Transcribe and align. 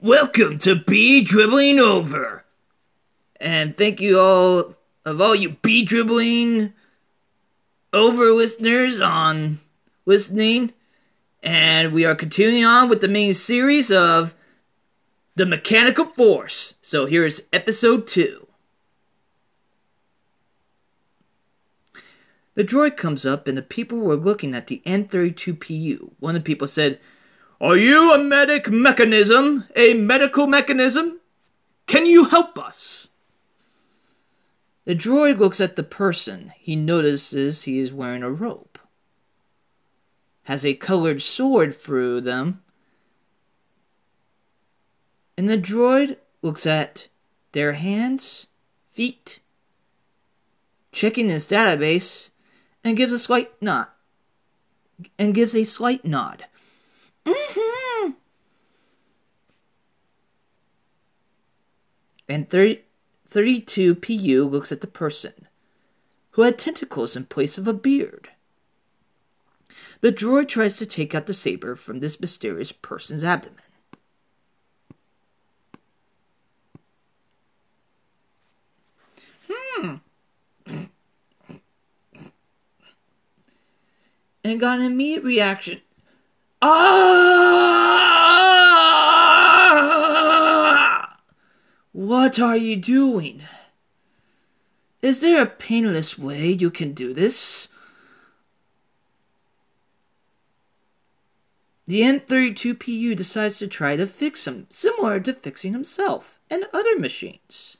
Welcome 0.00 0.58
to 0.60 0.76
Bee 0.76 1.22
Dribbling 1.22 1.78
Over. 1.78 2.44
And 3.40 3.76
thank 3.76 4.00
you 4.00 4.18
all 4.18 4.74
of 5.04 5.20
all 5.20 5.34
you 5.34 5.50
Bee 5.50 5.84
Dribbling 5.84 6.72
Over 7.92 8.32
listeners 8.32 9.00
on 9.00 9.60
listening. 10.04 10.72
And 11.42 11.92
we 11.92 12.04
are 12.04 12.14
continuing 12.14 12.64
on 12.64 12.88
with 12.88 13.00
the 13.00 13.08
main 13.08 13.32
series 13.32 13.90
of 13.90 14.34
The 15.36 15.46
Mechanical 15.46 16.04
Force. 16.04 16.74
So 16.82 17.06
here's 17.06 17.40
episode 17.52 18.06
2. 18.06 18.46
The 22.54 22.64
droid 22.64 22.98
comes 22.98 23.24
up, 23.24 23.48
and 23.48 23.56
the 23.56 23.62
people 23.62 23.96
were 23.98 24.16
looking 24.16 24.54
at 24.54 24.66
the 24.66 24.82
N32PU. 24.84 26.10
One 26.18 26.36
of 26.36 26.42
the 26.42 26.46
people 26.46 26.66
said, 26.66 27.00
Are 27.60 27.76
you 27.76 28.14
a 28.14 28.18
medic 28.18 28.70
mechanism? 28.70 29.64
A 29.76 29.92
medical 29.92 30.46
mechanism? 30.46 31.20
Can 31.86 32.06
you 32.06 32.24
help 32.24 32.58
us? 32.58 33.08
The 34.86 34.94
droid 34.94 35.38
looks 35.38 35.60
at 35.60 35.76
the 35.76 35.82
person. 35.82 36.54
He 36.56 36.74
notices 36.74 37.62
he 37.62 37.78
is 37.78 37.92
wearing 37.92 38.22
a 38.22 38.30
robe. 38.30 38.80
Has 40.44 40.64
a 40.64 40.72
colored 40.72 41.20
sword 41.20 41.76
through 41.76 42.22
them. 42.22 42.62
And 45.36 45.48
the 45.48 45.58
droid 45.58 46.16
looks 46.40 46.64
at 46.64 47.08
their 47.52 47.74
hands, 47.74 48.46
feet, 48.90 49.40
checking 50.92 51.28
his 51.28 51.46
database, 51.46 52.30
and 52.82 52.96
gives 52.96 53.12
a 53.12 53.18
slight 53.18 53.50
nod. 53.60 53.88
And 55.18 55.34
gives 55.34 55.54
a 55.54 55.64
slight 55.64 56.06
nod. 56.06 56.46
Mm-hmm. 57.26 58.10
And 62.28 62.48
30, 62.48 62.82
32 63.28 63.94
PU 63.96 64.48
looks 64.48 64.70
at 64.72 64.80
the 64.80 64.86
person, 64.86 65.48
who 66.32 66.42
had 66.42 66.58
tentacles 66.58 67.16
in 67.16 67.24
place 67.24 67.58
of 67.58 67.66
a 67.66 67.72
beard. 67.72 68.28
The 70.00 70.12
droid 70.12 70.48
tries 70.48 70.76
to 70.76 70.86
take 70.86 71.14
out 71.14 71.26
the 71.26 71.34
saber 71.34 71.76
from 71.76 72.00
this 72.00 72.20
mysterious 72.20 72.72
person's 72.72 73.24
abdomen. 73.24 73.62
Hmm. 79.48 79.94
and 84.44 84.60
got 84.60 84.80
an 84.80 84.86
immediate 84.86 85.24
reaction. 85.24 85.80
Ah! 86.62 87.60
What 91.92 92.38
are 92.38 92.56
you 92.56 92.76
doing? 92.76 93.42
Is 95.02 95.20
there 95.20 95.42
a 95.42 95.46
painless 95.46 96.18
way 96.18 96.50
you 96.50 96.70
can 96.70 96.92
do 96.92 97.14
this? 97.14 97.68
The 101.86 102.02
N32PU 102.02 103.16
decides 103.16 103.58
to 103.58 103.66
try 103.66 103.96
to 103.96 104.06
fix 104.06 104.46
him, 104.46 104.68
similar 104.70 105.18
to 105.18 105.32
fixing 105.32 105.72
himself 105.72 106.38
and 106.48 106.66
other 106.72 106.96
machines. 106.98 107.78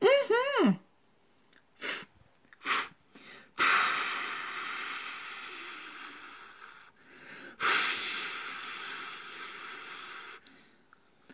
Mm-hmm. 0.00 0.70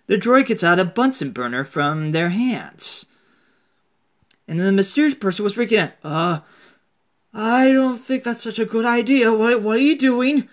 The 0.06 0.16
droid 0.16 0.46
gets 0.46 0.62
out 0.62 0.78
a 0.78 0.84
Bunsen 0.84 1.30
burner 1.30 1.64
from 1.64 2.12
their 2.12 2.28
hands. 2.28 3.06
And 4.46 4.60
the 4.60 4.70
mysterious 4.70 5.14
person 5.14 5.42
was 5.42 5.54
freaking 5.54 5.78
out. 5.78 5.92
Uh, 6.04 6.40
I 7.34 7.72
don't 7.72 7.98
think 7.98 8.22
that's 8.22 8.42
such 8.42 8.58
a 8.58 8.64
good 8.64 8.84
idea. 8.84 9.32
What, 9.32 9.62
what 9.62 9.76
are 9.76 9.80
you 9.80 9.98
doing? 9.98 10.48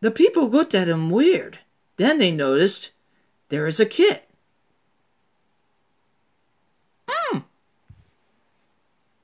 The 0.00 0.10
people 0.10 0.48
looked 0.48 0.74
at 0.74 0.88
him 0.88 1.10
weird. 1.10 1.58
Then 1.96 2.18
they 2.18 2.30
noticed 2.30 2.90
there 3.48 3.66
is 3.66 3.80
a 3.80 3.86
kit. 3.86 4.28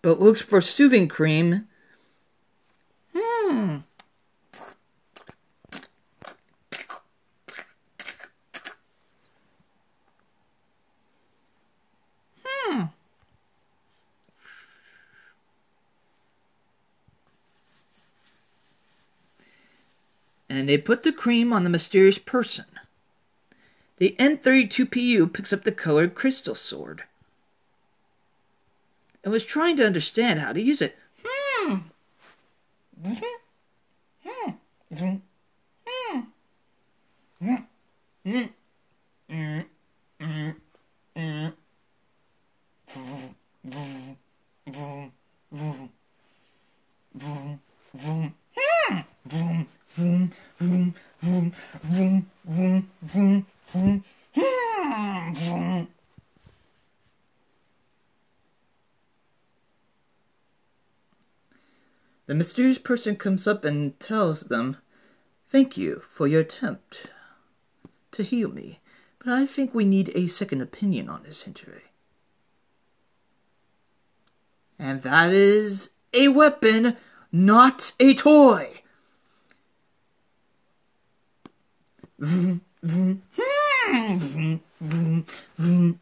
but 0.04 0.20
looks 0.20 0.42
for 0.42 0.60
soothing 0.60 1.08
cream. 1.08 1.66
Hmm. 3.16 3.50
Hmm. 3.50 3.76
And 20.54 20.68
they 20.68 20.78
put 20.78 21.02
the 21.02 21.12
cream 21.12 21.52
on 21.52 21.64
the 21.64 21.70
mysterious 21.70 22.18
person. 22.18 22.66
The 23.96 24.14
N32PU 24.18 25.32
picks 25.32 25.52
up 25.52 25.64
the 25.64 25.72
colored 25.72 26.14
crystal 26.14 26.54
sword 26.54 27.04
and 29.24 29.32
was 29.32 29.44
trying 29.44 29.76
to 29.76 29.86
understand 29.86 30.40
how 30.40 30.52
to 30.52 30.60
use 30.60 30.82
it. 30.82 30.96
Hmm. 31.24 31.76
Hmm. 33.02 33.14
Hmm. 38.24 38.44
Hmm. 39.28 39.60
The 62.26 62.34
mysterious 62.34 62.78
person 62.78 63.16
comes 63.16 63.46
up 63.46 63.64
and 63.64 63.98
tells 64.00 64.42
them, 64.42 64.78
Thank 65.50 65.76
you 65.76 66.02
for 66.10 66.26
your 66.26 66.40
attempt 66.40 67.10
to 68.12 68.22
heal 68.22 68.50
me, 68.50 68.80
but 69.18 69.28
I 69.28 69.46
think 69.46 69.74
we 69.74 69.84
need 69.84 70.10
a 70.14 70.26
second 70.26 70.60
opinion 70.62 71.08
on 71.08 71.22
this 71.22 71.46
injury. 71.46 71.82
And 74.78 75.02
that 75.02 75.30
is 75.30 75.90
a 76.12 76.28
weapon, 76.28 76.96
not 77.30 77.92
a 78.00 78.14
toy. 78.14 78.80
Hmm. 85.56 85.92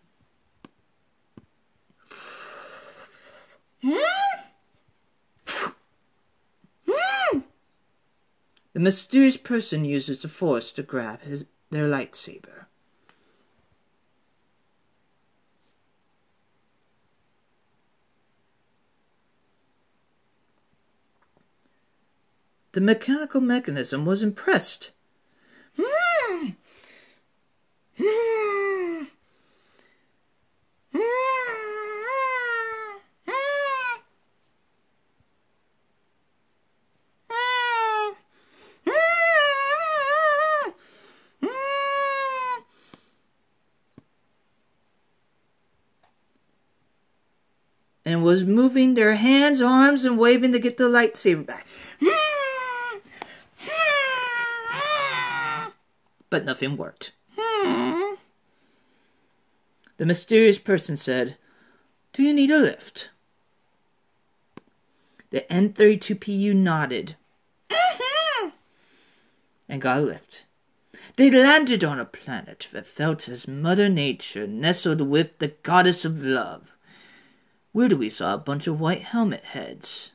Mysterious 8.83 9.37
person 9.37 9.85
uses 9.85 10.21
the 10.21 10.29
force 10.29 10.73
to 10.73 10.83
grab 10.83 11.23
his, 11.23 11.47
their 11.71 11.87
lightsaber. 11.87 12.67
The 22.73 22.81
mechanical 22.81 23.41
mechanism 23.41 24.05
was 24.05 24.23
impressed. 24.23 24.93
Hmm. 25.79 26.51
Was 48.23 48.45
moving 48.45 48.95
their 48.95 49.15
hands, 49.15 49.61
arms, 49.61 50.05
and 50.05 50.19
waving 50.19 50.53
to 50.53 50.59
get 50.59 50.77
the 50.77 50.89
lightsaber 50.89 51.47
back. 51.47 51.67
But 56.31 56.45
nothing 56.45 56.77
worked. 56.77 57.13
The 59.99 60.07
mysterious 60.07 60.59
person 60.59 60.97
said, 60.97 61.37
Do 62.13 62.23
you 62.23 62.33
need 62.33 62.51
a 62.51 62.59
lift? 62.59 63.11
The 65.31 65.43
N32PU 65.51 66.55
nodded 66.55 67.17
and 69.69 69.81
got 69.81 69.99
a 69.99 70.03
lift. 70.03 70.45
They 71.17 71.31
landed 71.31 71.83
on 71.83 71.99
a 71.99 72.05
planet 72.05 72.69
that 72.73 72.87
felt 72.87 73.29
as 73.29 73.49
Mother 73.49 73.89
Nature 73.89 74.47
nestled 74.47 75.01
with 75.01 75.39
the 75.39 75.49
goddess 75.49 76.05
of 76.05 76.23
love. 76.23 76.73
Where 77.73 77.89
do 77.89 77.97
we 77.97 78.11
saw 78.11 78.35
a 78.35 78.39
bunch 78.39 78.67
of 78.67 78.81
white 78.81 79.03
helmet 79.03 79.45
heads. 79.45 80.13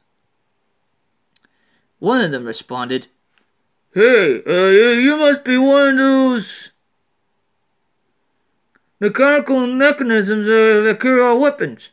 One 1.99 2.23
of 2.23 2.31
them 2.31 2.45
responded, 2.45 3.07
Hey, 3.93 4.43
uh, 4.45 4.67
you 4.69 5.17
must 5.17 5.43
be 5.43 5.57
one 5.57 5.89
of 5.89 5.97
those 5.97 6.69
mechanical 8.99 9.65
mechanisms 9.65 10.45
uh, 10.45 10.83
that 10.83 10.99
carry 11.01 11.19
our 11.19 11.35
weapons. 11.35 11.89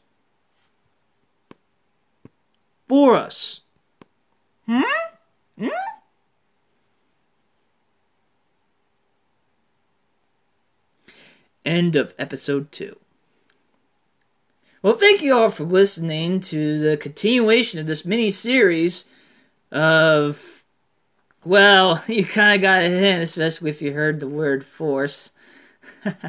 For 2.87 3.17
us. 3.17 3.63
Hmm? 4.67 4.83
Hmm? 5.59 5.69
End 11.65 11.97
of 11.97 12.13
episode 12.19 12.71
2. 12.71 12.95
Well, 14.85 14.99
thank 14.99 15.23
you 15.23 15.35
all 15.35 15.49
for 15.49 15.65
listening 15.65 16.41
to 16.41 16.79
the 16.79 16.99
continuation 16.99 17.81
of 17.81 17.87
this 17.87 18.05
mini 18.05 18.31
series 18.31 19.07
of. 19.73 20.63
Well, 21.43 22.05
you 22.07 22.27
kind 22.27 22.57
of 22.57 22.61
got 22.61 22.83
a 22.83 22.91
hint, 22.91 23.23
especially 23.23 23.71
if 23.71 23.81
you 23.81 23.95
heard 23.95 24.21
the 24.21 24.29
word 24.29 24.63
force. 24.63 25.31
but 26.05 26.21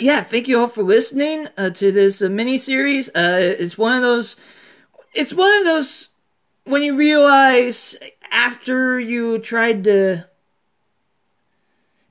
yeah, 0.00 0.22
thank 0.22 0.48
you 0.48 0.58
all 0.58 0.68
for 0.68 0.82
listening 0.82 1.46
uh, 1.58 1.68
to 1.68 1.92
this 1.92 2.22
uh, 2.22 2.30
mini 2.30 2.56
series. 2.56 3.10
Uh, 3.10 3.56
it's 3.58 3.76
one 3.76 3.94
of 3.94 4.00
those. 4.00 4.36
It's 5.12 5.34
one 5.34 5.52
of 5.58 5.66
those 5.66 6.08
when 6.64 6.82
you 6.82 6.96
realize 6.96 7.94
after 8.30 8.98
you 8.98 9.38
tried 9.38 9.84
to 9.84 10.24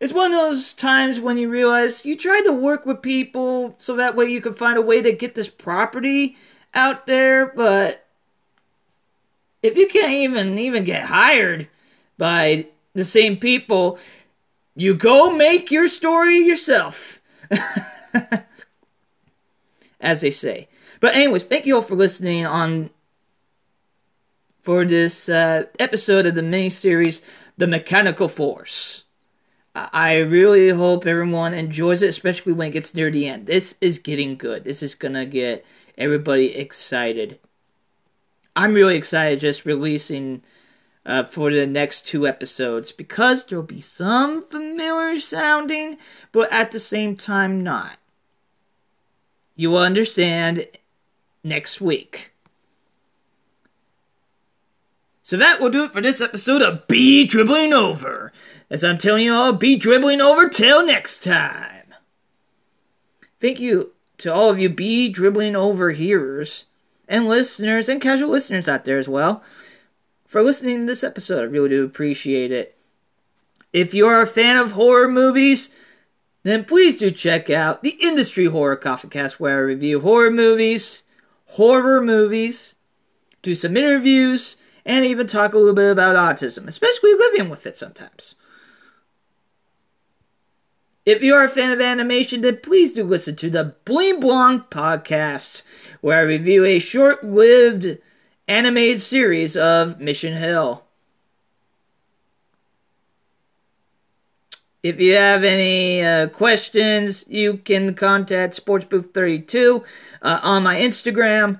it's 0.03 0.11
one 0.11 0.33
of 0.33 0.37
those 0.37 0.73
times 0.73 1.17
when 1.17 1.37
you 1.37 1.47
realize 1.49 2.05
you 2.05 2.17
tried 2.17 2.41
to 2.41 2.51
work 2.51 2.85
with 2.85 3.01
people 3.01 3.73
so 3.77 3.95
that 3.95 4.17
way 4.17 4.25
you 4.25 4.41
could 4.41 4.57
find 4.57 4.77
a 4.77 4.81
way 4.81 5.01
to 5.01 5.13
get 5.13 5.33
this 5.33 5.47
property 5.47 6.35
out 6.73 7.07
there, 7.07 7.45
but 7.45 8.05
if 9.61 9.77
you 9.77 9.87
can't 9.87 10.11
even 10.11 10.59
even 10.59 10.83
get 10.83 11.05
hired 11.05 11.69
by 12.17 12.67
the 12.91 13.05
same 13.05 13.37
people, 13.37 13.97
you 14.75 14.93
go 14.93 15.31
make 15.31 15.71
your 15.71 15.87
story 15.87 16.39
yourself. 16.39 17.21
As 20.01 20.19
they 20.19 20.31
say. 20.31 20.67
But 20.99 21.15
anyways, 21.15 21.43
thank 21.43 21.65
you 21.65 21.77
all 21.77 21.81
for 21.81 21.95
listening 21.95 22.45
on 22.45 22.89
for 24.59 24.83
this 24.83 25.29
uh, 25.29 25.67
episode 25.79 26.25
of 26.25 26.35
the 26.35 26.43
mini 26.43 26.67
series, 26.67 27.21
The 27.57 27.67
Mechanical 27.67 28.27
Force. 28.27 29.02
I 29.75 30.19
really 30.19 30.69
hope 30.69 31.07
everyone 31.07 31.55
enjoys 31.55 32.03
it, 32.03 32.09
especially 32.09 32.53
when 32.53 32.69
it 32.69 32.73
gets 32.73 32.93
near 32.93 33.09
the 33.09 33.27
end. 33.27 33.47
This 33.47 33.75
is 33.81 33.97
getting 33.97 34.37
good. 34.37 34.63
This 34.63 34.83
is 34.83 34.93
gonna 34.93 35.25
get 35.25 35.65
everybody 35.97 36.55
excited. 36.55 37.39
I'm 38.55 38.73
really 38.75 38.95
excited 38.95 39.39
just 39.39 39.65
releasing 39.65 40.43
uh, 41.05 41.23
for 41.23 41.51
the 41.51 41.65
next 41.65 42.07
two 42.07 42.27
episodes 42.27 42.91
because 42.91 43.45
there'll 43.45 43.63
be 43.63 43.81
some 43.81 44.43
familiar 44.43 45.19
sounding, 45.19 45.97
but 46.31 46.51
at 46.53 46.71
the 46.71 46.79
same 46.79 47.15
time 47.15 47.63
not. 47.63 47.97
You 49.55 49.71
will 49.71 49.79
understand 49.79 50.67
next 51.43 51.81
week. 51.81 52.32
So 55.25 55.37
that 55.37 55.61
will 55.61 55.69
do 55.69 55.85
it 55.85 55.93
for 55.93 56.01
this 56.01 56.19
episode 56.19 56.61
of 56.61 56.85
Be 56.85 57.25
Dribbling 57.25 57.71
Over. 57.71 58.33
As 58.69 58.83
I'm 58.83 58.97
telling 58.97 59.23
you 59.23 59.33
all, 59.33 59.53
be 59.53 59.77
dribbling 59.77 60.19
over 60.19 60.49
till 60.49 60.85
next 60.85 61.23
time. 61.23 61.93
Thank 63.39 63.61
you 63.61 63.93
to 64.17 64.33
all 64.33 64.49
of 64.49 64.59
you 64.59 64.67
be 64.67 65.07
dribbling 65.07 65.55
over 65.55 65.91
hearers 65.91 66.65
and 67.07 67.25
listeners 67.25 67.87
and 67.87 68.01
casual 68.01 68.31
listeners 68.31 68.67
out 68.67 68.83
there 68.83 68.99
as 68.99 69.07
well 69.07 69.41
for 70.27 70.43
listening 70.43 70.79
to 70.79 70.85
this 70.85 71.05
episode. 71.05 71.39
I 71.39 71.43
really 71.43 71.69
do 71.69 71.85
appreciate 71.85 72.51
it. 72.51 72.77
If 73.71 73.93
you're 73.93 74.21
a 74.21 74.27
fan 74.27 74.57
of 74.57 74.73
horror 74.73 75.07
movies, 75.07 75.69
then 76.43 76.65
please 76.65 76.99
do 76.99 77.11
check 77.11 77.49
out 77.49 77.81
the 77.81 77.97
Industry 78.01 78.45
Horror 78.45 78.75
Coffee 78.75 79.07
Cast 79.07 79.39
where 79.39 79.57
I 79.57 79.61
review 79.61 80.01
horror 80.01 80.31
movies, 80.31 81.03
horror 81.45 82.01
movies, 82.01 82.75
do 83.41 83.55
some 83.55 83.77
interviews, 83.77 84.57
and 84.85 85.05
even 85.05 85.27
talk 85.27 85.53
a 85.53 85.57
little 85.57 85.73
bit 85.73 85.91
about 85.91 86.15
autism, 86.15 86.67
especially 86.67 87.13
living 87.13 87.49
with 87.49 87.65
it 87.65 87.77
sometimes. 87.77 88.35
If 91.05 91.21
you 91.21 91.35
are 91.35 91.43
a 91.43 91.49
fan 91.49 91.73
of 91.73 91.81
animation, 91.81 92.41
then 92.41 92.59
please 92.63 92.93
do 92.93 93.03
listen 93.03 93.35
to 93.37 93.49
the 93.49 93.75
Bling 93.83 94.21
Blonde 94.21 94.69
podcast, 94.69 95.61
where 95.99 96.19
I 96.19 96.23
review 96.23 96.63
a 96.63 96.79
short 96.79 97.25
lived 97.25 97.97
animated 98.47 99.01
series 99.01 99.57
of 99.57 99.99
Mission 99.99 100.37
Hill. 100.37 100.85
If 104.81 104.99
you 104.99 105.15
have 105.15 105.45
any 105.45 106.03
uh, 106.03 106.27
questions, 106.27 107.23
you 107.27 107.57
can 107.57 107.95
contact 107.95 108.65
SportsBooth32 108.65 109.83
uh, 110.21 110.39
on 110.43 110.63
my 110.63 110.75
Instagram. 110.79 111.59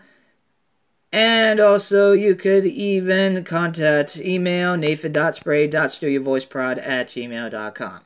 And 1.14 1.60
also, 1.60 2.12
you 2.14 2.36
could 2.36 2.66
even 2.66 3.44
contact 3.44 4.18
email 4.18 4.76
nathan.spray.studiovoiceprod 4.76 6.82
at 6.84 7.10
gmail.com. 7.10 8.00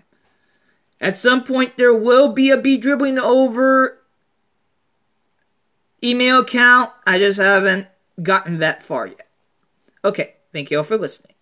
At 1.00 1.15
some 1.15 1.45
point, 1.45 1.77
there 1.77 1.94
will 1.94 2.33
be 2.33 2.50
a 2.50 2.57
be 2.57 2.77
dribbling 2.77 3.18
over 3.18 3.98
email 6.04 6.42
account. 6.42 6.92
I 7.06 7.18
just 7.18 7.39
haven't 7.39 7.88
gotten 8.21 8.57
that 8.59 8.83
far 8.83 9.07
yet. 9.07 9.30
Okay, 10.03 10.33
thank 10.51 10.69
you 10.69 10.80
all 10.80 10.83
for 10.83 10.98
listening. 10.98 11.37